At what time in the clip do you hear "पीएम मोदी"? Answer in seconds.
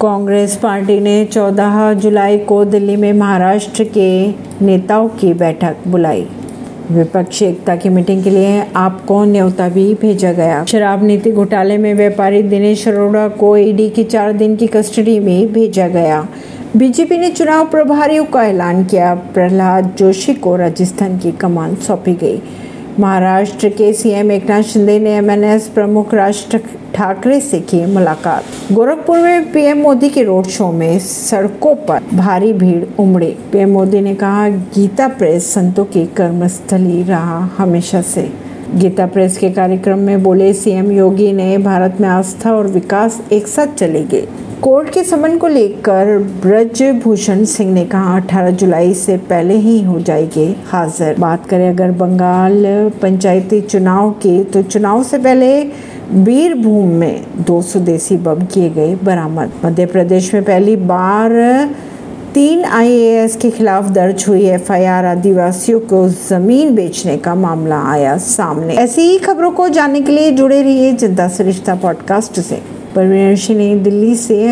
29.52-30.08, 33.52-34.00